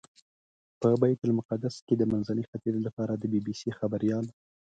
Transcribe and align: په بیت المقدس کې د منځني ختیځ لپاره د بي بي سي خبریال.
په 0.79 0.89
بیت 1.01 1.19
المقدس 1.27 1.75
کې 1.85 1.95
د 1.97 2.03
منځني 2.11 2.43
ختیځ 2.49 2.75
لپاره 2.87 3.13
د 3.15 3.23
بي 3.31 3.39
بي 3.45 3.53
سي 3.61 3.69
خبریال. 3.79 4.25